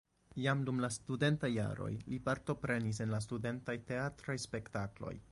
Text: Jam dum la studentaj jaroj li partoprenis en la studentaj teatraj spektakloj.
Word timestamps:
Jam 0.43 0.61
dum 0.67 0.79
la 0.83 0.87
studentaj 0.93 1.49
jaroj 1.55 1.89
li 2.13 2.19
partoprenis 2.29 3.01
en 3.05 3.13
la 3.15 3.19
studentaj 3.27 3.75
teatraj 3.91 4.37
spektakloj. 4.45 5.13